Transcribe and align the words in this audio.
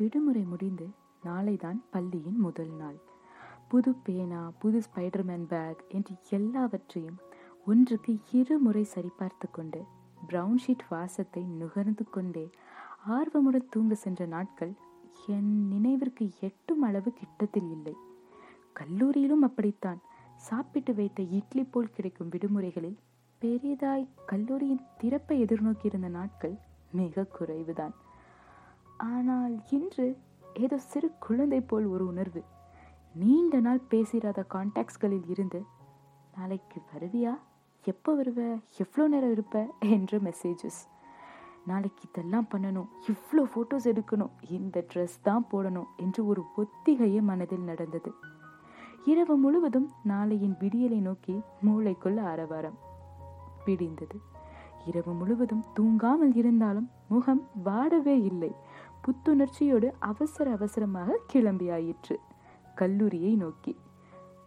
விடுமுறை 0.00 0.42
முடிந்து 0.42 0.86
நாளைதான் 1.24 1.78
பள்ளியின் 1.90 2.38
முதல் 2.38 2.74
நாள். 2.82 2.98
புது 3.68 3.90
பேனா 4.04 4.42
புது 4.58 4.78
ஸ்பைடர்மேன் 4.86 5.46
பேக் 5.48 5.80
என்று 5.88 6.14
எல்லாவற்றையும் 6.30 7.18
ஒன்றுக்கு 7.66 8.12
இரு 8.32 8.58
முறை 8.58 8.84
சரிபார்த்து 8.94 9.48
கொண்டு 9.52 9.80
பிரவுன் 10.26 10.60
ஷீட் 10.66 10.84
வாசத்தை 10.88 11.42
நுகர்ந்து 11.60 12.04
கொண்டே 12.10 12.50
ஆர்வமுடன் 13.08 13.68
தூங்க 13.70 13.94
சென்ற 13.94 14.26
நாட்கள் 14.26 14.72
என் 15.26 15.52
நினைவிற்கு 15.68 16.30
எட்டும் 16.40 16.82
அளவு 16.82 17.12
கிட்டத்தில் 17.12 17.70
இல்லை. 17.70 17.94
கல்லூரியிலும் 18.80 19.44
அப்படித்தான். 19.48 20.00
சாப்பிட்டு 20.48 20.94
வைத்த 20.94 21.22
இட்லி 21.38 21.64
போல் 21.64 21.90
கிடைக்கும் 21.90 22.30
விடுமுறைகளில் 22.30 22.98
பெரிதாய் 23.40 24.08
கல்லூரியின் 24.26 24.84
திறப்பை 25.00 25.36
எதிர்நோக்கியிருந்த 25.44 26.10
நாட்கள் 26.18 26.56
மிக 26.92 27.26
குறைவுதான். 27.38 27.94
ஆனால் 29.08 29.60
இன்று 29.70 30.16
ஏதோ 30.54 30.78
சிறு 30.78 31.10
குழந்தை 31.18 31.60
போல் 31.60 31.86
ஒரு 31.86 32.06
உணர்வு. 32.06 32.42
நீண்ட 33.14 33.60
நாள் 33.60 33.80
பேசிராத 33.90 34.44
கான்டாக்ட்ஸ்களில் 34.54 35.28
இருந்து 35.28 35.64
நாளைக்கு 36.36 36.80
வருவியா? 36.92 37.38
எப்போ 37.84 38.14
வருவ? 38.14 38.60
எவ்வளோ 38.76 39.08
நேரம் 39.08 39.30
இருப்ப? 39.30 39.66
என்ற 39.80 40.18
மெசேஜஸ் 40.18 40.80
நாளைக்கு 41.64 42.02
இதெல்லாம் 42.08 42.46
பண்ணணும். 42.52 42.86
இவ்வளோ 43.06 43.42
ஃபோட்டோஸ் 43.54 43.84
எடுக்கணும். 43.84 44.30
இந்த 44.48 44.84
ட்ரெஸ் 44.94 45.16
தான் 45.22 45.46
போடணும். 45.52 45.86
என்று 45.96 46.26
ஒரு 46.26 46.42
ஒத்திகையே 46.56 47.22
மனதில் 47.22 47.60
நடந்தது. 47.60 48.12
இரவு 49.04 49.36
முழுவதும் 49.36 49.90
நாளையின் 50.02 50.56
விடியலை 50.60 51.00
நோக்கி 51.00 51.40
மூளைக்குள்ள 51.66 52.20
ஆரவாரம் 52.22 52.78
பிடிந்தது. 53.64 54.16
இரவு 54.86 55.12
முழுவதும் 55.12 55.64
தூங்காமல் 55.76 56.34
இருந்தாலும் 56.34 56.90
முகம் 57.08 57.48
வாடவே 57.62 58.22
இல்லை. 58.22 58.54
புத்துணர்ச்சியோடு 59.04 59.88
அவசர 59.98 60.46
அவசரமாக 60.50 61.18
கிளம்பியாயிற்று. 61.32 62.16
கல்லூரியை 62.74 63.32
நோக்கி 63.36 63.72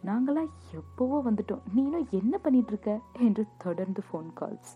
நாங்களா 0.06 0.44
எப்போவோ 0.72 1.18
வந்துட்டோம். 1.26 1.64
நீனும் 1.76 2.10
என்ன 2.10 2.38
பண்ணிட்டு 2.38 2.72
இருக்க 2.72 2.92
என்று 3.20 3.44
தொடர்ந்து 3.58 4.02
ஃபோன் 4.08 4.30
கால்ஸ் 4.40 4.74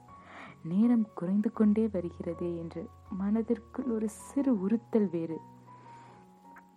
நேரம் 0.63 1.05
குறைந்து 1.13 1.49
கொண்டே 1.51 1.85
வருகிறதே 1.87 2.49
என்று 2.57 2.81
மனதிற்குள் 3.17 3.85
ஒரு 3.85 4.09
சிறு 4.09 4.53
உறுத்தல் 4.61 5.09
வேறு. 5.09 5.37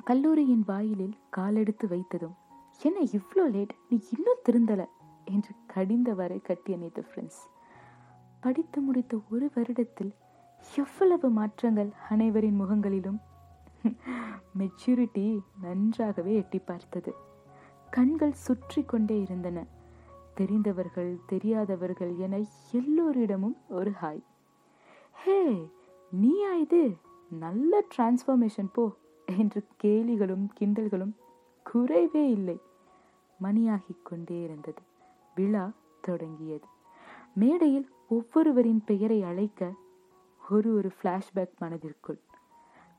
கல்லூரியின் 0.04 0.64
வாயிலில் 0.66 1.16
காலெடுத்து 1.30 1.86
வைத்ததும் 1.88 2.36
என்ன 2.82 2.98
இவ்வளோ 3.10 3.44
லேட் 3.50 3.74
நீ 3.88 3.96
இன்னும் 4.16 4.44
திருந்தல? 4.48 4.82
என்று 5.24 5.52
கடிந்தவரை 5.74 6.38
கட்டி 6.42 6.70
அணைத்த 6.72 7.00
ஃப்ரெண்ட்ஸ் 7.08 7.42
படித்து 8.40 8.80
முடித்த 8.80 9.20
ஒரு 9.30 9.46
வருடத்தில் 9.54 10.12
எவ்வளவு 10.77 11.30
மாற்றங்கள் 11.30 11.91
அனைவரின் 12.08 12.61
முகங்களிலும். 12.61 13.20
மெச்சூரிட்டி 14.58 15.41
நன்றாகவே 15.61 16.34
எட்டி 16.34 16.58
பார்த்தது. 16.58 17.14
கண்கள் 17.91 18.33
சுற்றி 18.33 18.83
கொண்டே 18.83 19.20
இருந்தன. 19.20 19.66
தெரிந்தவர்கள் 20.34 21.19
தெரியாதவர்கள் 21.27 22.16
என 22.16 22.41
எல்லோரிடமும் 22.72 23.56
ஒரு 23.69 23.92
ஹாய் 24.03 24.22
ஹே 25.12 25.70
நீயா 26.11 26.53
இது? 26.55 26.97
நல்ல 27.31 27.84
டிரான்ஸ்ஃபர்மேஷன் 27.97 28.72
போ 28.72 28.92
என்று 29.38 29.66
கேலிகளும் 29.83 30.48
கிண்டல்களும் 30.61 31.14
குறைவே 31.75 32.31
இல்லை. 32.31 32.61
மணியாகிக் 33.42 34.03
கொண்டே 34.03 34.42
இருந்தது. 34.42 34.83
விழா 35.34 35.72
தொடங்கியது. 36.00 36.66
மேடையில் 37.34 37.88
ஒவ்வொருவரின் 38.08 38.83
பெயரை 38.84 39.22
அழைக்க 39.22 39.72
ஒரு 40.52 40.68
ஒரு 40.78 40.90
ஃப்ளாஷ்பேக் 40.96 41.54
மனதிற்குள். 41.58 42.20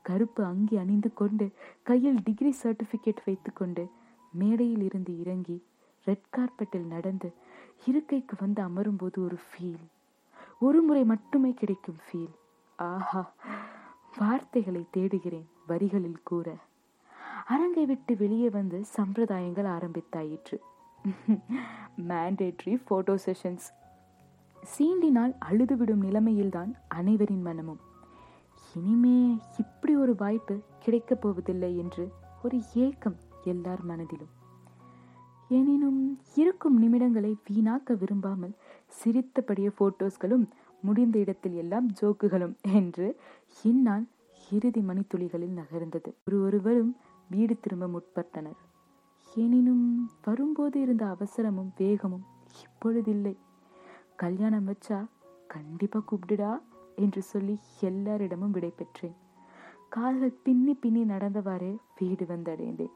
கருப்பு 0.04 0.42
அங்கி 0.44 0.76
அணிந்து 0.82 1.10
கொண்டு 1.14 1.46
கையில் 1.88 2.20
டிகிரி 2.24 2.52
சர்டிஃபிகேட் 2.62 3.20
வைத்துக்கொண்டு 3.24 3.84
மேடையில் 4.32 4.84
இருந்து 4.88 5.12
இறங்கி 5.18 5.56
ரெட் 6.06 6.28
கார்பெட்டில் 6.36 6.86
நடந்து 6.94 7.28
இருக்கைக்கு 7.84 8.36
வந்து 8.40 8.60
அமரும்போது 8.62 9.18
ஒரு 9.26 9.38
ஃபீல் 9.46 9.84
ஒரு 10.58 10.80
முறை 10.82 11.04
மட்டுமே 11.04 11.50
கிடைக்கும் 11.60 12.00
ஃபீல் 12.06 12.34
ஆஹா 12.78 13.22
வார்த்தைகளை 14.18 14.82
தேடுகிறேன் 14.90 15.48
வரிகளில் 15.66 16.22
கூற. 16.22 16.46
அரங்கை 17.46 17.84
விட்டு 17.86 18.12
வெளியே 18.16 18.48
வந்து 18.48 18.78
சம்பிரதாயங்கள் 18.96 19.68
ஆரம்பித்தாயிற்று. 19.76 20.56
மேண்டேட்ரி 22.10 22.74
ஃபோட்டோ 22.84 23.14
செஷன்ஸ் 23.26 23.68
சீண்டினால் 24.62 25.34
அழுதுவிடும் 25.50 26.02
நிலைமையில்தான் 26.02 26.74
அனைவரின் 26.88 27.42
மனமும். 27.42 27.78
இனிமே 28.76 29.36
இப்படி 29.58 29.96
ஒரு 29.96 30.14
வாய்ப்பு 30.16 30.60
கிடைக்கப் 30.78 31.20
போவதில்லை 31.20 31.78
என்று 31.78 32.12
ஒரு 32.42 32.60
ஏக்கம் 32.74 33.16
எல்லார் 33.44 33.84
மனதிலும். 33.84 34.32
எனினும் 35.48 36.20
இருக்கும் 36.34 36.76
நிமிடங்களை 36.76 37.36
வீணாக்க 37.50 37.98
விரும்பாமல் 37.98 38.54
சிரித்தபடிய 38.88 39.70
போட்டோஸ்களும் 39.80 40.48
முடிந்த 40.82 41.18
இடத்தில் 41.18 41.54
எல்லாம் 41.54 41.88
ஜோக்குகளும் 42.00 42.54
என்று 42.74 43.20
இந்நாள் 43.62 44.06
இறுதி 44.52 44.80
மணித்துளிகளில் 44.80 45.58
நகர்ந்தது. 45.60 46.12
ஒரு 46.26 46.42
ஒருவரும் 46.44 46.96
வீடு 47.30 47.56
திரும்ப 47.60 47.86
முற்பட்டனர். 47.86 48.60
எனினும் 49.34 50.10
வரும்போது 50.24 50.80
இருந்த 50.80 51.04
அவசரமும் 51.06 51.70
வேகமும் 51.76 52.24
இப்பொழுதில்லை. 52.62 53.36
கல்யாணம் 54.16 54.68
வச்சா 54.68 55.08
கண்டிப்பாக 55.46 56.04
கூப்பிடுடா 56.10 56.60
என்று 56.96 57.22
சொல்லி 57.22 57.58
எல்லாரிடமும் 57.80 58.50
விடை 58.50 58.72
பெற்றேன். 58.76 59.14
கால்கள் 59.88 60.38
பின்னி 60.42 60.74
பின்னி 60.74 61.04
நடந்தவாறே 61.04 61.76
வீடு 61.98 62.24
வந்தடைந்தேன். 62.24 62.92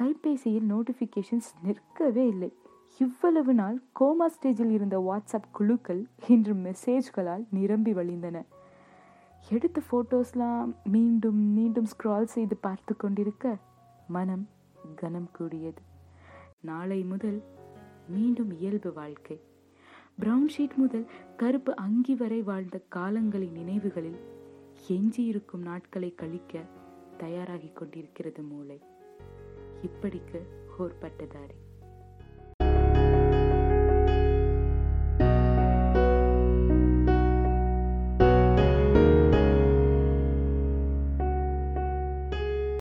கைபேசியில் 0.00 0.68
நோட்டிஃபிகேஷன்ஸ் 0.70 1.48
நிற்கவே 1.62 2.26
இல்லை. 2.26 2.52
இவ்வளவு 2.98 3.54
நாள் 3.54 3.82
கோமா 4.00 4.26
ஸ்டேஜில் 4.26 4.70
இருந்த 4.70 4.98
வாட்ஸ்அப் 4.98 5.50
குழுக்கள் 5.52 6.06
இன்று 6.28 6.54
மெசேஜ்களால் 6.54 7.46
நிரம்பி 7.50 7.94
வழிந்தன. 7.94 8.44
எடுத்த 9.50 9.82
ஃபோட்டோஸ்லாம் 9.90 10.72
மீண்டும் 10.84 11.40
மீண்டும் 11.52 11.86
ஸ்க்ரால் 11.86 12.24
செய்து 12.24 12.56
பார்த்து 12.56 12.96
கொண்டிருக்க 12.96 13.56
மனம் 14.08 14.48
கனம் 14.94 15.30
கூடியது. 15.32 15.82
நாளை 16.60 17.02
முதல் 17.02 17.42
மீண்டும் 18.08 18.50
இயல்பு 18.58 18.92
வாழ்க்கை. 18.92 19.40
பிரவுன் 20.18 20.48
ஷீட் 20.58 20.74
முதல் 20.74 21.10
கருப்பு 21.36 21.76
அங்கி 21.76 22.14
வரை 22.14 22.42
வாழ்ந்த 22.42 22.80
காலங்களின் 22.88 23.52
நினைவுகளில் 23.52 24.18
எஞ்சியிருக்கும் 24.88 25.62
நாட்களை 25.62 26.14
கழிக்க 26.14 26.64
தயாராகிக் 27.18 27.76
கொண்டிருக்கிறது 27.76 28.42
மூளை. 28.42 28.80
இப்படிக்கு 29.82 30.40
ஹோர்பட்டதாரி 30.78 31.58